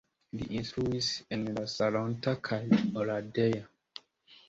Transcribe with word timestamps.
Li 0.37 0.45
instruis 0.59 1.09
en 1.37 1.45
Salonta 1.75 2.37
kaj 2.51 2.61
Oradea. 2.81 3.65